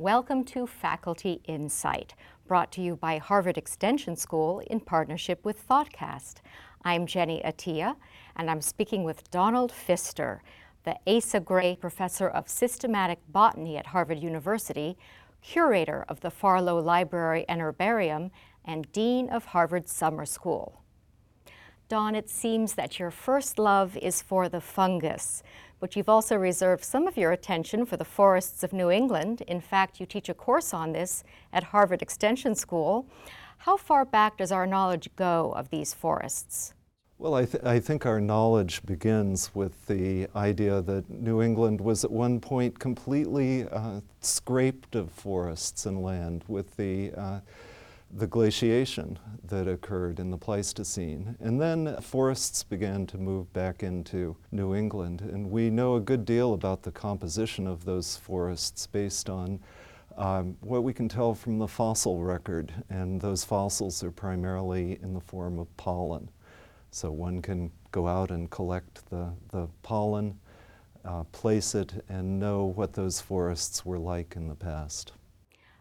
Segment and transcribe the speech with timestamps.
[0.00, 2.14] Welcome to Faculty Insight,
[2.48, 6.36] brought to you by Harvard Extension School in partnership with ThoughtCast.
[6.82, 7.96] I'm Jenny Attia,
[8.34, 10.42] and I'm speaking with Donald Pfister,
[10.84, 14.96] the Asa Gray Professor of Systematic Botany at Harvard University,
[15.42, 18.30] curator of the Farlow Library and Herbarium,
[18.64, 20.82] and Dean of Harvard Summer School.
[21.90, 25.42] Don, it seems that your first love is for the fungus,
[25.80, 29.42] but you've also reserved some of your attention for the forests of New England.
[29.48, 33.06] In fact, you teach a course on this at Harvard Extension School.
[33.58, 36.74] How far back does our knowledge go of these forests?
[37.18, 42.02] Well, I, th- I, think our knowledge begins with the idea that New England was
[42.02, 47.40] at one point completely uh, scraped of forests and land with the uh,
[48.12, 51.36] the glaciation that occurred in the Pleistocene.
[51.40, 55.20] And then forests began to move back into New England.
[55.20, 59.60] And we know a good deal about the composition of those forests based on
[60.16, 62.72] um, what we can tell from the fossil record.
[62.90, 66.28] And those fossils are primarily in the form of pollen.
[66.90, 70.38] So one can go out and collect the, the pollen,
[71.04, 75.12] uh, place it, and know what those forests were like in the past.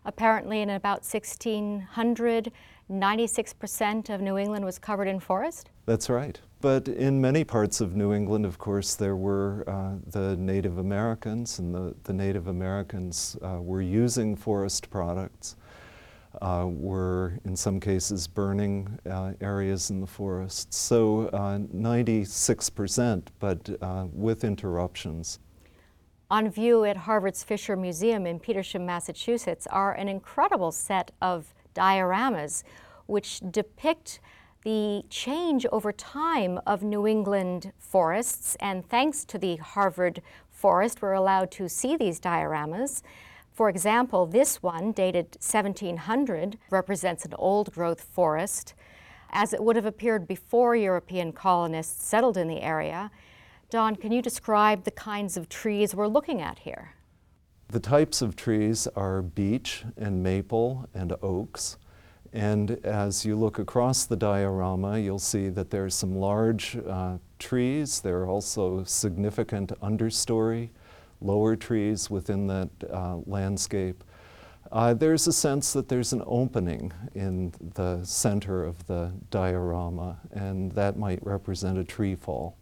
[0.05, 2.51] Apparently, in about 1600,
[2.89, 5.69] 96% of New England was covered in forest?
[5.85, 6.39] That's right.
[6.61, 11.59] But in many parts of New England, of course, there were uh, the Native Americans,
[11.59, 15.55] and the, the Native Americans uh, were using forest products,
[16.41, 20.77] uh, were in some cases burning uh, areas in the forests.
[20.77, 25.39] So 96%, uh, but uh, with interruptions
[26.29, 32.63] on view at Harvard's Fisher Museum in Petersham, Massachusetts, are an incredible set of dioramas
[33.07, 34.19] which depict
[34.63, 38.55] the change over time of New England forests.
[38.59, 40.21] And thanks to the Harvard
[40.51, 43.01] Forest, we're allowed to see these dioramas.
[43.51, 48.75] For example, this one, dated 1700, represents an old growth forest
[49.31, 53.11] as it would have appeared before European colonists settled in the area.
[53.69, 56.95] Don, can you describe the kinds of trees we're looking at here?
[57.67, 61.77] The types of trees are beech and maple and oaks.
[62.33, 67.19] And as you look across the diorama, you'll see that there are some large uh,
[67.37, 68.01] trees.
[68.01, 70.69] There are also significant understory,
[71.21, 74.03] lower trees within that uh, landscape.
[74.71, 80.71] Uh, there's a sense that there's an opening in the center of the diorama, and
[80.71, 82.58] that might represent a tree fall.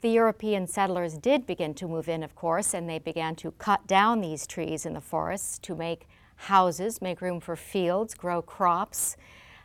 [0.00, 3.84] The European settlers did begin to move in, of course, and they began to cut
[3.88, 9.16] down these trees in the forests to make houses, make room for fields, grow crops.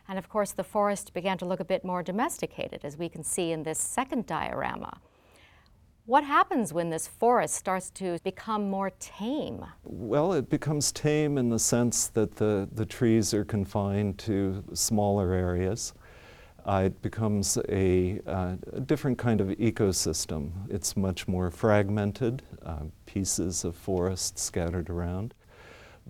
[0.08, 3.22] And of course, the forest began to look a bit more domesticated, as we can
[3.22, 4.98] see in this second diorama.
[6.04, 9.64] What happens when this forest starts to become more tame?
[9.84, 15.32] Well, it becomes tame in the sense that the, the trees are confined to smaller
[15.32, 15.94] areas
[16.66, 20.50] it becomes a, uh, a, different kind of ecosystem.
[20.70, 25.34] It's much more fragmented, uh, pieces of forest scattered around.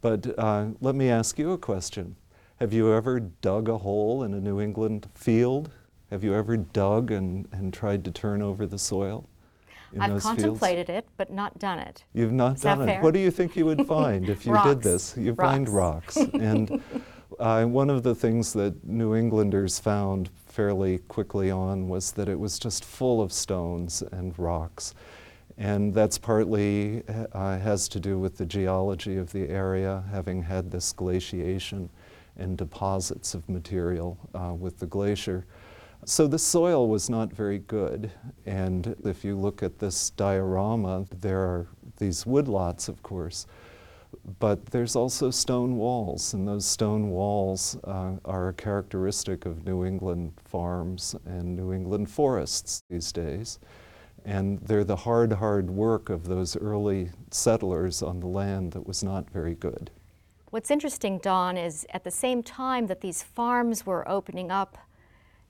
[0.01, 2.17] But uh, let me ask you a question.
[2.61, 5.71] Have you ever dug a hole in a New England field?
[6.11, 9.29] Have you ever dug and, and tried to turn over the soil?
[9.99, 11.07] I've contemplated fields?
[11.07, 12.05] it, but not done it.
[12.13, 12.87] You've not Is done it.
[12.87, 13.03] Fair?
[13.03, 15.17] What do you think you would find if you did this?
[15.17, 16.17] You find rocks.
[16.17, 16.83] and
[17.39, 22.39] uh, one of the things that New Englanders found fairly quickly on was that it
[22.39, 24.95] was just full of stones and rocks.
[25.57, 27.03] And that's partly
[27.33, 31.91] uh, has to do with the geology of the area, having had this glaciation
[32.37, 35.47] and deposits of material uh, with the glacier.
[36.05, 38.11] So the soil was not very good.
[38.47, 41.67] And if you look at this diorama, there are
[41.99, 43.47] these woodlots, of course,
[44.39, 49.85] but there's also stone walls, and those stone walls uh, are a characteristic of New
[49.85, 53.59] England farms and New England forests these days.
[54.25, 59.05] And they're the hard, hard work of those early settlers on the land that was
[59.05, 59.91] not very good.
[60.51, 64.79] What's interesting, Don, is at the same time that these farms were opening up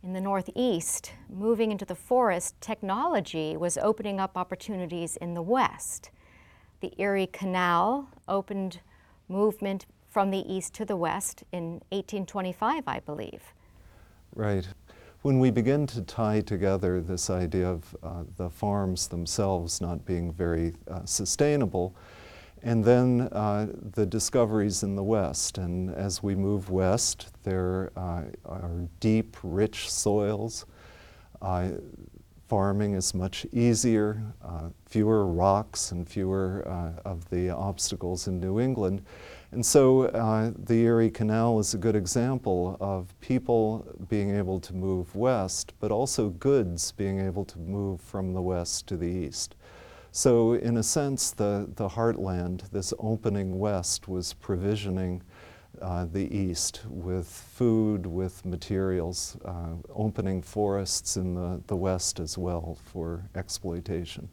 [0.03, 6.11] in the Northeast, moving into the forest, technology was opening up opportunities in the West
[6.85, 8.81] the Erie Canal opened
[9.29, 13.43] movement from the east to the west in 1825, I believe.
[14.35, 14.67] Right.
[15.23, 20.33] When we begin to tie together this idea of uh, the farms themselves not being
[20.33, 21.97] very uh, sustainable,
[22.63, 25.59] and then uh, the discoveries in the West.
[25.59, 30.65] And as we move west, there uh, are deep, rich soils.
[32.55, 38.61] Farming is much easier, uh, fewer rocks and fewer uh, of the obstacles in New
[38.61, 39.03] England.
[39.51, 44.73] And so uh, the Erie Canal is a good example of people being able to
[44.73, 49.57] move west, but also goods being able to move from the west to the east.
[50.13, 55.25] So in a sense, the, the heartland, this opening west, was provisioning
[55.85, 62.39] uh, the east with food, with materials, uh, opening forests in the, the west as
[62.39, 64.29] well for exploitation.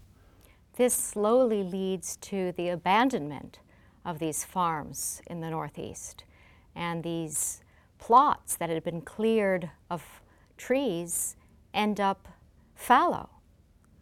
[0.77, 3.59] This slowly leads to the abandonment
[4.05, 6.23] of these farms in the Northeast.
[6.73, 7.61] And these
[7.99, 10.03] plots that had been cleared of
[10.57, 11.35] trees
[11.73, 12.29] end up
[12.75, 13.29] fallow.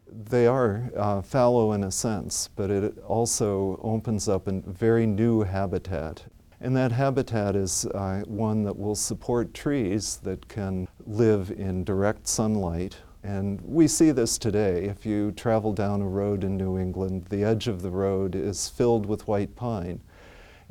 [0.06, 5.42] They are uh, fallow in a sense, but it also opens up a very new
[5.42, 6.24] habitat.
[6.60, 12.28] And that habitat is uh, one that will support trees that can live in direct
[12.28, 14.84] sunlight and we see this today.
[14.84, 18.68] If you travel down a road in New England, the edge of the road is
[18.68, 20.00] filled with white pine.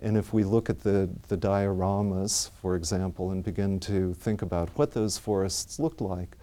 [0.02, 4.70] And if we look at the, the dioramas, for example, and begin to think about
[4.76, 6.38] what those forests looked like,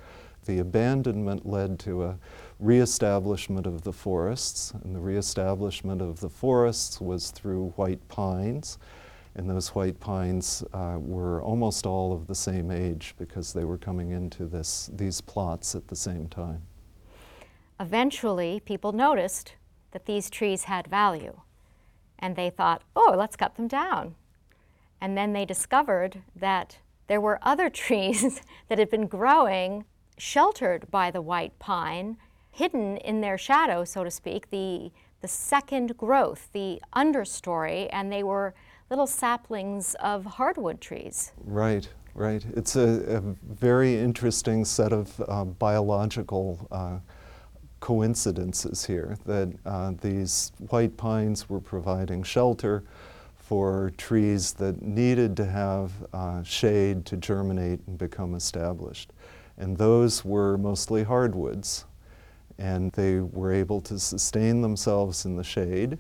[0.45, 2.19] the abandonment led to a
[2.61, 8.79] reestablishment of the forests, and the reestablishment of the forests was through white pines
[9.37, 13.77] and those white pines uh, were almost all of the same age because they were
[13.77, 16.63] coming into this, these plots at the same time.
[17.79, 19.55] Eventually, people noticed
[19.91, 21.43] that these trees had value,
[22.19, 24.15] and they thought, oh, let's cut them down.
[25.03, 29.85] And then they discovered that there were other trees that had been growing
[30.17, 32.17] sheltered by the white pine,
[32.51, 34.91] hidden in their shadow, so to speak, the,
[35.21, 38.55] the second growth, the understory, and they were
[38.91, 41.33] little saplings of hardwood trees.
[41.45, 42.45] Right, right.
[42.57, 43.21] It's a, a
[43.55, 46.99] very interesting set of uh, biological uh,
[47.81, 52.85] coincidences here that uh, these white pines were providing shelter
[53.37, 59.13] for trees that needed to have uh, shade to germinate and become established.
[59.59, 61.85] And those were mostly hardwoods.
[62.59, 65.99] And they were able to sustain themselves in the shade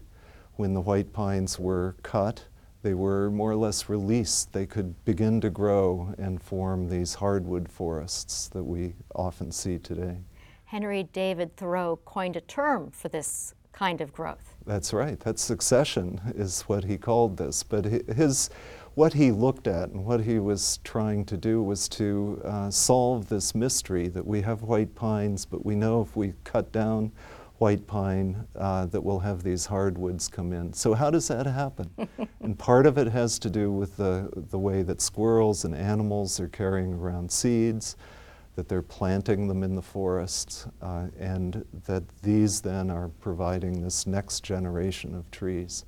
[0.54, 2.44] when the white pines were cut
[2.82, 4.52] they were more or less released.
[4.52, 10.19] They could begin to grow and form these hardwood forests that we often see today.
[10.67, 14.55] Henry David Thoreau coined a term for this kind of growth.
[14.64, 15.20] That's right.
[15.20, 17.62] That succession is what he called this.
[17.62, 18.50] But his,
[18.94, 23.28] what he looked at and what he was trying to do was to uh, solve
[23.28, 27.12] this mystery that we have white pines, but we know if we cut down
[27.58, 30.72] white pine uh, that will have these hardwoods come in.
[30.72, 31.90] So how does that happen?
[32.40, 36.38] and part of it has to do with the, the way that squirrels and animals
[36.38, 37.96] are carrying around seeds,
[38.56, 44.06] that they're planting them in the forests, uh, and that these then are providing this
[44.06, 45.84] next generation of trees.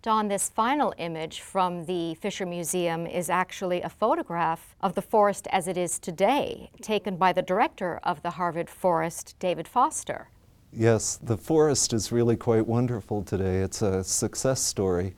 [0.00, 5.48] Don, this final image from the Fisher Museum is actually a photograph of the forest
[5.50, 10.28] as it is today, taken by the director of the Harvard Forest, David Foster.
[10.72, 13.58] Yes, the forest is really quite wonderful today.
[13.58, 15.14] It's a success story.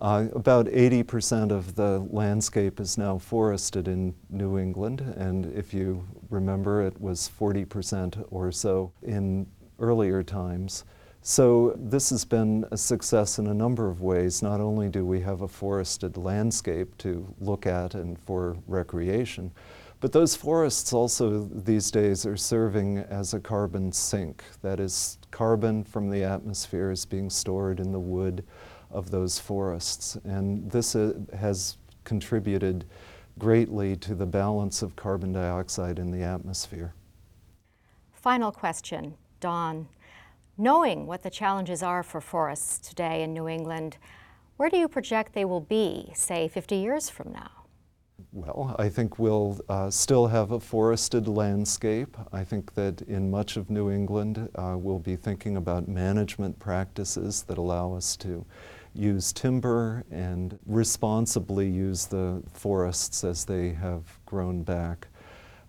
[0.00, 6.06] Uh, about 80% of the landscape is now forested in New England, and if you
[6.30, 9.46] remember, it was 40% or so in
[9.80, 10.84] earlier times.
[11.22, 14.42] So this has been a success in a number of ways.
[14.42, 19.50] Not only do we have a forested landscape to look at and for recreation,
[20.04, 24.44] but those forests also these days are serving as a carbon sink.
[24.60, 28.44] That is, carbon from the atmosphere is being stored in the wood
[28.90, 30.18] of those forests.
[30.24, 32.84] And this uh, has contributed
[33.38, 36.92] greatly to the balance of carbon dioxide in the atmosphere.
[38.12, 39.88] Final question, Don.
[40.58, 43.96] Knowing what the challenges are for forests today in New England,
[44.58, 47.63] where do you project they will be, say, 50 years from now?
[48.34, 52.16] Well, I think we'll uh, still have a forested landscape.
[52.32, 57.44] I think that in much of New England, uh, we'll be thinking about management practices
[57.44, 58.44] that allow us to
[58.92, 65.06] use timber and responsibly use the forests as they have grown back.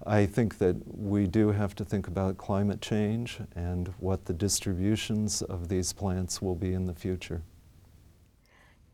[0.07, 5.43] I think that we do have to think about climate change and what the distributions
[5.43, 7.43] of these plants will be in the future.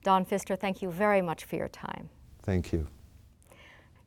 [0.03, 2.09] Don Pfister, thank you very much for your time.
[2.43, 2.85] Thank you.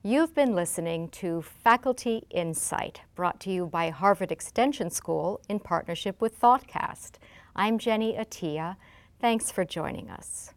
[0.07, 6.21] You've been listening to Faculty Insight, brought to you by Harvard Extension School in partnership
[6.21, 7.13] with ThoughtCast.
[7.57, 8.77] I'm Jenny Attia.
[9.19, 10.54] Thanks for joining us.